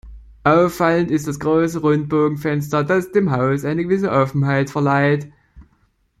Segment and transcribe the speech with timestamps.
[0.45, 5.27] Auffallend ist das große Rundbogenfenster, das dem Haus eine gewisse Offenheit verleiht.